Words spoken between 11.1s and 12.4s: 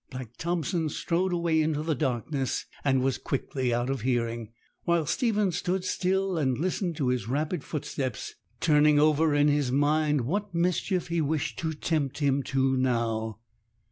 wished to tempt